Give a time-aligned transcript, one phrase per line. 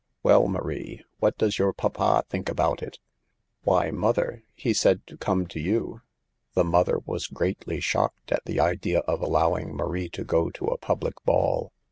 [0.23, 2.97] "Well, Marie, what does your papa think about it?""
[3.65, 6.01] Why, mother, he said to come to you."
[6.55, 10.79] The mother was greatly shocked at the idea of allowing Marie to go to a
[10.79, 11.71] public ball.